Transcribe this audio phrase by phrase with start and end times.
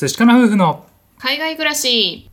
[0.00, 0.86] 寿司かな夫婦の
[1.18, 2.30] 海外暮らし。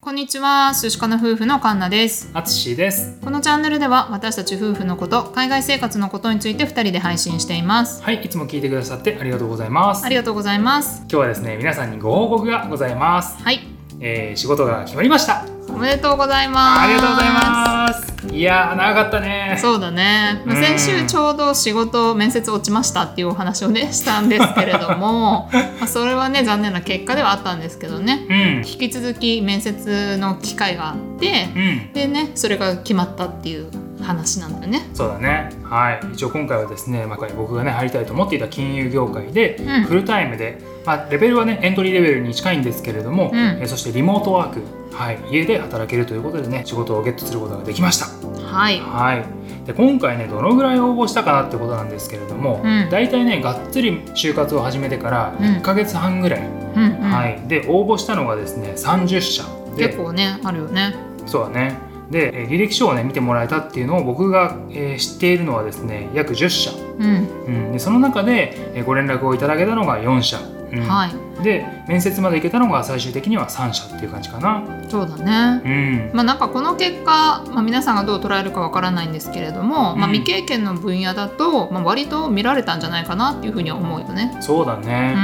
[0.00, 0.72] こんにちは。
[0.72, 2.30] 寿司かな夫婦のカンナです。
[2.32, 3.18] あつしです。
[3.24, 8.04] このチャンネルでは私たち夫婦のこと海外生活のことについて2人で配信しています。
[8.04, 10.06] はいいつも聞いてくださってありがとうございます。
[10.06, 10.98] ありがとうございます。
[11.00, 13.66] 今日はですね皆さんにご報告がございます、はい。
[13.98, 16.80] えー、仕事が決まりましたおめでとうございます。
[16.80, 18.34] ありがとうございます。
[18.34, 19.58] いやー長かったね。
[19.60, 20.62] そうだね、まあ、うん。
[20.64, 28.26] 先週ちょうど仕事面接落ちましたっていうお話をねしたんですけれども まあそれはね残念な結果ではあったんですけどね。
[28.26, 28.36] うん。
[28.66, 31.92] 引き続き面接の機会があってうん。
[31.92, 33.68] でねそれが決まったっていう
[34.06, 34.88] 話なんだよね。
[34.94, 35.50] そうだね。
[35.64, 36.00] はい。
[36.12, 39.84] 一応今回はですね、まあ、僕がね入りたいと思っていた金融業界で、うん。
[39.84, 43.38] フルタイムで、まあ、レベルはねエントリーレベルに近いんですけれども、うん。
[43.38, 44.62] えーそしてリモートワーク、
[44.94, 48.06] はい、家で働けるということでね仕事をゲットすることができました。
[48.46, 52.88] はい、はい、で今回ねどのぐらい応募したかなってことなんですけれども、うん。
[52.90, 55.46] 大体ねがっつり就活を始めてからうん。
[55.56, 57.00] 1ヶ月半ぐらい、うんうん。
[57.00, 59.42] はい、で応募したのがですね30社
[59.76, 59.88] で。
[59.88, 60.94] 結構ねあるよね。
[61.26, 70.38] そうだねでえー履歴書をね見てもらえたっていうのを僕が、えー知っているのはですね約10社、うん、うん、でその中で、えーご連絡をいただけたのが4社、
[70.80, 70.88] うん。
[70.88, 71.10] はい。
[71.42, 74.62] で面接まで行けたのが最終的には3社っていう感じかな。
[74.88, 75.62] そうだね。
[75.64, 76.10] うん。
[76.14, 84.36] まあ、なんかこの結果、まあ、皆さんがどう捉えるかわからないんですけれども、まあ、うん未経験の分野だと、まあ、割と見られたんじゃないかなっていうふうには思うよね。
[84.40, 85.14] そうだね。
[85.16, 85.18] う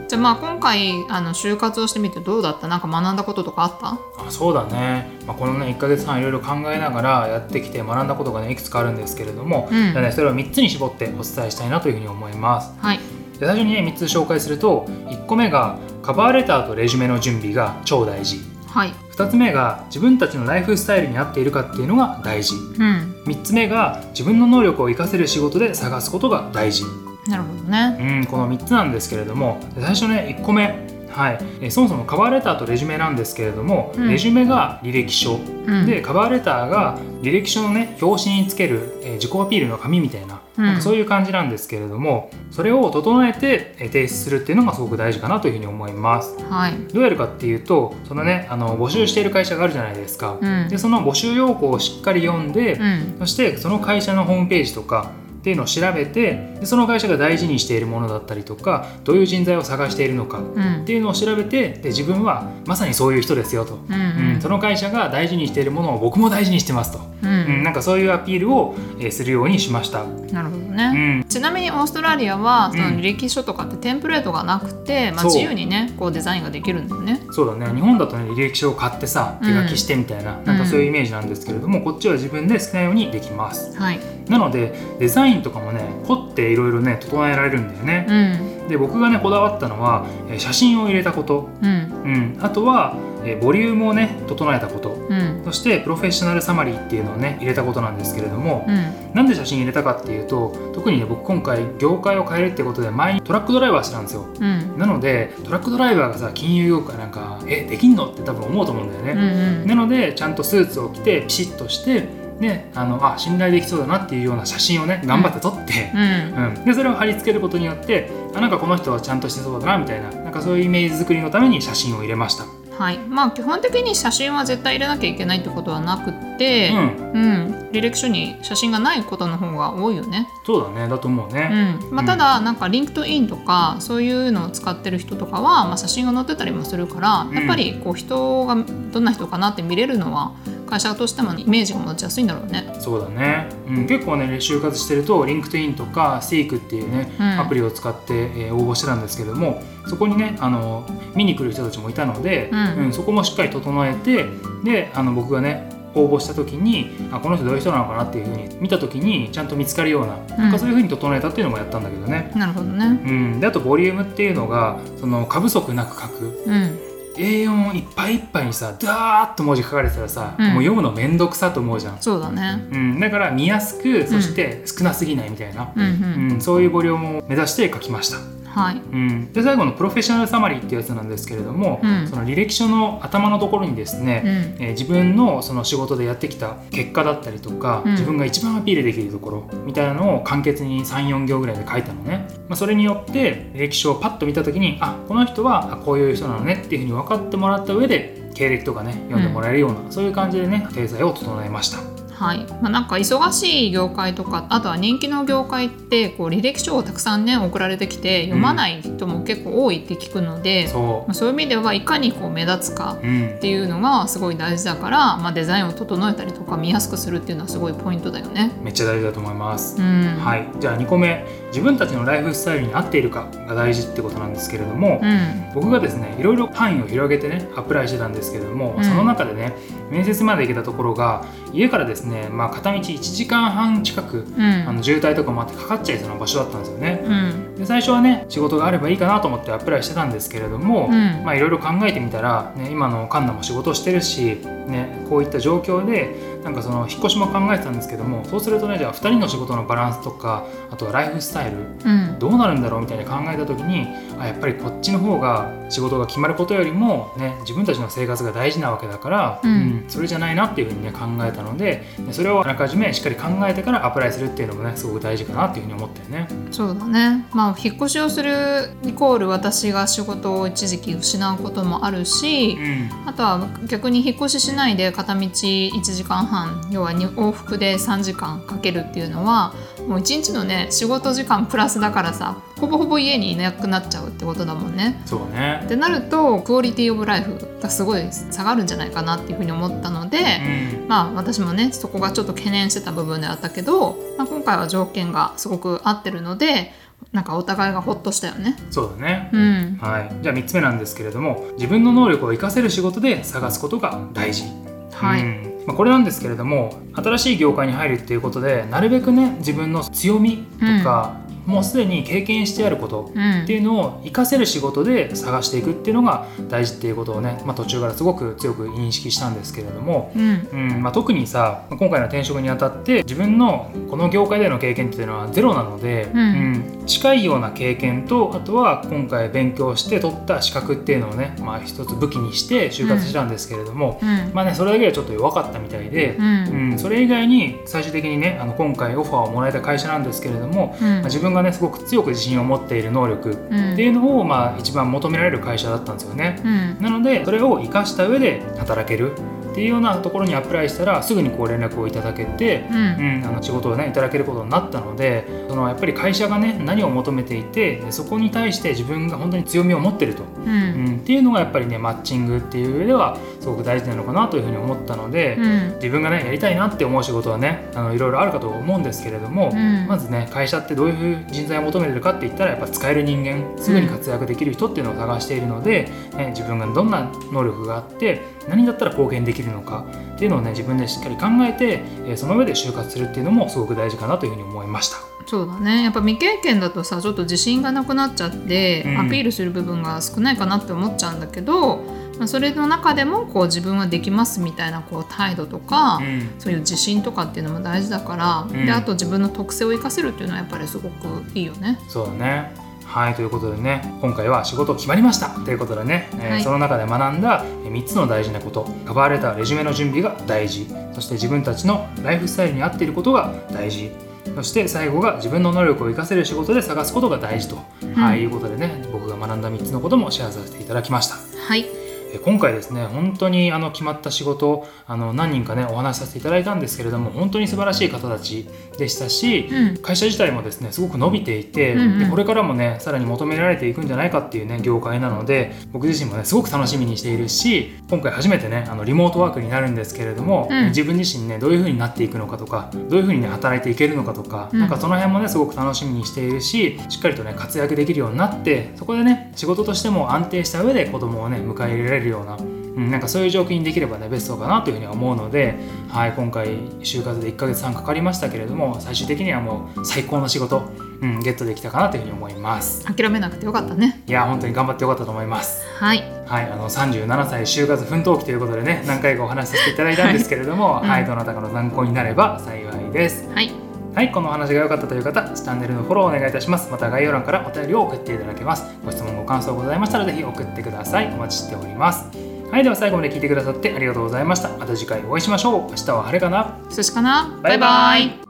[0.00, 0.06] うん。
[0.08, 2.66] じゃあまあ今回あの就活をしてみてどうだった？
[2.68, 3.98] なんか学んだこととかあった？
[4.26, 9.92] あそうだね、まあ、このね1ヶ月半いろいろ考えながらやってきて学んだことがねいくつかあるんですけれども、うん。
[9.92, 12.72] じゃあね、それを3つに絞ってお伝えしたいなというふうに思います。
[12.80, 13.00] はい。
[13.38, 18.92] で最初にね3つ紹介すると1個目がカバーレターとレジュメの準備が超大事はい。
[19.12, 23.22] 2つ目が自分たちのライフスタイルに合っているかっていうのが大事うん。
[23.26, 26.84] 3つ目が自分の能力を活かせる仕事で探すことが大事
[27.28, 27.96] なるほどね。
[28.00, 30.87] うん、この3つなんですけれども最初ね1個目
[31.18, 34.08] はい、えーそもそもカバーレターとレジュメなんですけれども、うん。
[34.08, 35.38] レジュメが履歴書、う
[35.82, 35.84] ん。
[35.84, 40.64] でカバーレターが履歴書のね表紙につける、えー自己アピールの紙みたいな,、うん。
[40.64, 46.36] なんかそういう感じなんですけれどもそれを整えてえー提出するっていうのがすごく大事かなというふうに思います。
[46.48, 46.74] はい。
[46.92, 50.68] どうやるかっていうとそのねあの募集している会社があるじゃないですか、うん。
[50.68, 53.16] でその募集要項をしっかり読んで、うん。
[53.18, 60.82] そしてその会社のホームページとかっていうのを調べてでその会社が大事にしているものだったりとかどういう人材を探しているのかうん。
[60.82, 64.40] っていうのを調べてで自分はまさにそういう人ですよと、うんうん。
[64.40, 70.04] その会社が大事にしているものを僕も大事にしてますと、ううんんなんかそういうアピールを、えーするようにしました。
[70.32, 71.24] なるほどうね、ん。
[71.24, 77.20] ちなみにオーストラリアはそのうん履歴書とかってテンプレートがなくて、まあ、自由にねこうデザインができるんだよね。
[77.30, 77.74] そうだね。
[77.74, 83.76] 日本だとね履歴書を買ってさ手書きしてみたいな,、なんかそういうイメージなんですけれども、こっちは自分で好きなようにできます。
[83.76, 88.68] はいなのでデザインとかもね凝っていろいろね整えられるんだよね、うん。
[88.68, 91.68] で僕がねこだわったのはえー写真を入れたこと、うん。
[91.68, 94.90] うん、あとはえーボリュームをね整えたこと。
[95.08, 95.42] うん。
[95.44, 99.14] そしてプロフェッショナルサマリーっていうのをね入れたことなんですけれども、うん。
[99.14, 104.26] なんで写真入れたかっていうと特にね僕今回業界を変えるってことで前にトラックドライバーしてたんですよ。
[104.38, 104.78] うん。
[104.78, 108.10] なのでトラックドライバーがさ金融業界なんかえできんの？
[108.10, 109.66] って多分思うと思うんだようんうね、ん。
[109.66, 112.06] なのでちゃんとスーツを着てピシッとして
[112.40, 116.56] ねあのあ信頼できそうだなっていうような写真をね頑張って撮って、うん。
[116.56, 122.44] うん、でそれを貼り付けることによってあなんかこの人はちゃんとしてそうだなみたいななんかそういうイメージ作りのために写真を入れました、
[122.78, 122.98] はい。
[122.98, 127.68] まあ基本的に写真は絶対入れなきゃいけないってことはなくって、うん、うん。
[127.72, 130.26] 履歴書に写真がないことの方が多いよね。
[130.46, 130.88] そうだね。
[130.88, 131.90] だと思ううね、ん。
[131.90, 137.32] まあ、ただなんか LinkedIn とかそういうのを使ってる人とかは、まあ、写真が載ってたりもするからん。
[137.32, 138.56] やっぱりこう人が
[138.92, 140.32] どんな人かなって見れるのは
[140.68, 142.72] 会社としてもイメージが持ちやすいんだろうね。
[142.78, 147.40] そうだね、うん、結構ね就活してると LinkedIn とか Seek っていうね、うん。
[147.40, 152.92] アプリを使って、えー応募してたんですけどもそこにねあの見に来る人たちもいたので、うん。
[152.92, 154.26] そこもしっかり整えて
[154.64, 162.86] であの僕がね応募した時にあこの人どういう人なのかなっていうふうに見た時にちゃんと見つかるような,、なんかそういうふうに整えたっていうのもやったんだけどね、なるほどね。
[162.86, 166.42] うん、であとボリュームっていうのがその過不足なく書く。
[166.46, 166.78] うん、
[167.18, 170.44] A4 いっぱいいっぱいにさダーッと文字書かれてたらさ、うん。
[170.46, 172.68] もう読むのめんどくさと思うじゃん、そうだね。
[172.72, 175.88] うん、だから見やすくそして少なすぎないみたいな、うんうう
[176.34, 176.36] ん。
[176.36, 176.40] ん。
[176.40, 178.76] そういうボリュームを目指して書きました、はい。
[178.76, 182.08] うん、で最後のプロフェッショナルサマリーっていうやつなんですけれども、うん。
[182.08, 184.22] その履歴書の頭のところにですね、
[184.58, 184.64] うん。
[184.64, 187.92] えー自分のその仕事でやってきた結果だったりとか、うん。
[187.92, 202.44] 自分が一番アピールできるところみたいなのを簡潔に34行ぐらいで書いたのね、まあ、それによって履歴書をパッと見た時にあこの人はあこういう人なのねっていうふうに分かってもらった上で経歴とかね読んでもらえるような、そういう感じでね掲載を整えましたはい。
[202.60, 213.36] まあ、なんか忙しい業界とかあとは人気の業界ってこう履歴書をたくさんね送られてきて読まない人も結構多いって聞くので、そまあ、そういう意味ではいかにこう目立つかう、うん。
[213.36, 218.50] っ、ていうのがすごい大事だから、まあ、デザインを整えたりとか見やすくするっていうのはすごいポイントだよね。
[218.62, 219.80] めっちゃ大事だと思います。
[219.80, 221.24] うん、はい、じゃあ2個目。
[221.48, 225.52] 自分たちのライフスタイルに合っているかが大事ってことなんですけれども、うん。
[225.54, 228.84] 僕がですねいろいろ範囲を広げてねアプライしてたんですけれども、うん。
[228.84, 229.54] その中でね
[229.90, 234.42] 面接まで行けたところが家からですね、まあ、片道1時間半近くうん。
[234.68, 237.02] あの渋滞とかもあってかかっちゃいそうな場所だったんですよね。
[237.04, 237.54] うん。
[237.56, 241.24] で最初はね仕事があればいいかなと思ってアプライしてたんですけれども、うん。
[241.24, 246.14] まあいろいろ考えてみたら、ね、今のカンナも仕事してるし、ね、こういった状況で
[246.48, 252.18] なんかその引っ越しも考えてたんですけどもそうするとねじゃあ2人の仕事のバランスとかあとはライフスタイルうん。
[252.18, 253.86] どうなるんだろうみたいに考えた時に
[254.18, 259.84] あやっぱりこっちの方が仕事が決まることよりも、ね、自分たちの生活が大事なわけだから、うん。
[259.88, 266.28] それじゃないなっていうふうにね考えたのででそれをあらかじめしっかり考えてからアプライするっていうのもねすごく大事かなっていうふうに思ったよね。
[266.50, 267.26] そうだね。
[267.32, 272.90] まあ引っ越しをするイコール私が仕事を一時期失うこともあるし、うん。
[273.06, 276.37] あとは逆に引っ越ししないで片道1時間半
[276.70, 279.54] 要はに往復で3時間かけるっていうのは
[279.86, 285.00] もう1日のね仕事時間プラスだからさほぼほぼ家にいなくなっちゃうってことだもんね。
[285.06, 285.62] そうね。
[285.64, 290.88] ってなるとクオリティオブライフがすごい下がるんじゃないかなっていうふうに思ったので、うん。
[290.88, 296.72] まあ私もねそこがちょっと懸念してた部分であったけど、まあ、今回は条件がすごく合ってるので
[297.12, 298.56] なんかお互いがほっとしたよね。
[298.70, 304.44] そうだね、うん、はい、じゃあ3つ目なんですけれども自分の能力を生かせる仕事で探すことが大事。
[304.92, 305.22] はい。
[305.22, 313.42] うんまあ、これなんですけれども新しい業界に入るっていうことでなるべくね自分の強みとか、もうすでに経験してあることうん。
[313.44, 320.48] っていうのを活かせる仕事で探していくっていうのが大事っていうことをね、まあ、途中からすごく強く認識したんですけれども、うん。
[320.52, 326.20] うんまあ、特にさ今回の転職にあたって自分のこの業界での経験っていうのはゼロなので、うん。
[326.20, 334.32] うん近いような経験とあとは今回勉強して取った資格っていうのをね、まあ、一つ武器にして就活したんですけれども、うん。
[334.32, 336.70] まあね、それだけでちょっと弱かったみたいでう、ん。
[336.72, 340.88] うんそれ以外に最終的にねあの今回オファーをもらえた会社なんですけれども、うん。
[340.88, 343.72] まあ自分がねすごく強く自信を持っている能力うん。
[343.74, 346.40] っていうのを、まあ、一番求められる会社だったんですよね。
[346.44, 346.82] うん。
[346.82, 349.12] なのでそれを生かした上で働ける
[349.50, 352.76] っていうようなところにアプライしたらすぐにこう連絡をいただけて、うん。
[352.76, 365.74] うん、あの仕事をねいただけることになったのでそのやっぱり会社がね何を求めていてでそこに対して自分が本当に強みを持ってると、ううんん、っていうのがやっぱりねマッチングっていう上ではすごく大事なのかなというふうに思ったので、うん。
[365.76, 369.86] 自分がねやりたいなって思う仕事はねあのいろいろあるかと思うんですけれども、うん。
[369.86, 384.96] まずね会社ってどういう人材を求めてるかって言ったらやっぱ使える人間すぐに活躍できる人っていうのを探しているので、ね、自分がどんな能力があって何だったら貢献できるのかっていうのをね自分でしっかり考えて、えーその上で就活するっていうのもすごく大事かなというふうに思いました。
[385.26, 385.82] そうだね。
[385.84, 388.98] やっぱ未経験だとさちょっと自信がなくなっちゃって、うん。
[388.98, 391.80] アピールする部分が少ないかなって思っちゃうんだけど、
[392.18, 396.30] まあ、それの中でもこう自分はできますみたいなこう態度とか、うん。
[396.38, 398.66] そういう自信とかっていうのも大事だから、うん。
[398.66, 401.78] であと自分の特性を生かせるっていうのはやっぱりすごくいいよね。
[401.88, 402.68] そうだね。
[402.84, 405.28] はいということでね今回は仕事決まりました。
[405.28, 406.42] ということでね、えーはい。
[406.42, 410.66] その中で学んだ3つの大事なことカバーレターレジュメの準備が大事。
[410.94, 413.90] そして自分たちのライフスタイルに合っていることが大事。
[414.34, 417.58] そして最後が自分の能力を生かせる仕事で探すことが大事と、
[417.94, 421.16] はい、いうことでね僕が学んだ3つのこともシェアさせていただきました。
[421.16, 421.77] はい、え
[422.24, 428.48] 今回ですね本当にあの決まった仕事あの何人かねお話しさせていただいたんですけれども本当に素晴らしい方たち
[428.78, 429.76] でしたし、うん。
[429.78, 431.98] 会社自体もですねすごく伸びていて、うんうん。
[431.98, 440.66] でこれからもねさらに求められていくんじゃないかっていうね業界なので僕自身もねすごく楽しみにしているし今回初めてねあのリモートワークになるんですけれども、うん。
[440.68, 444.60] 自分自身ねどういう風になっていくのかとかどういう風にね働いていけるのかとか、うん。
[444.60, 452.36] なんかその辺もねすごく楽しみにしているししっかりとね活躍できるようになってそこでね仕事としても安定した上で子供をね迎え入れられるような
[452.78, 456.46] うん、なんかそういう状況にできればねベストかなというふうには思うので、はい、今回
[456.80, 460.62] 就活で1ヶ月半かかりましたけれども最終的にはもう最高の仕事、
[461.00, 462.84] うん、ゲットできたかなというふうに思います。
[462.84, 464.04] 諦めなくてよかったね。
[464.06, 465.66] いや本当に頑張ってよかったと思います。
[465.76, 473.28] はい、はいあの37歳就活奮闘期ということでね何回かお話しさせていただいたんですけれども、はいはい、どなたかの参考になれば幸いです。
[473.34, 473.67] はい、
[473.98, 476.70] はい、このお話が良かったという方、チャンネルのフォローをお願いいたします。
[476.70, 478.64] また概要欄からお便りを送っていただけます。
[478.84, 481.08] ご質問、ご感想ございましたらぜひ送ってください。
[481.08, 482.08] お待ちしております。
[482.48, 484.50] はい、では最後まで聞いてくださってありがとうございました。
[484.50, 485.70] また次回お会いしましょう。
[485.70, 488.27] 明日は晴れかな寿司かなバイバイ